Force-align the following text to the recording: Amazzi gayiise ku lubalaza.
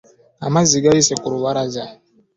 Amazzi 0.47 0.75
gayiise 0.83 1.13
ku 1.21 1.27
lubalaza. 1.33 1.83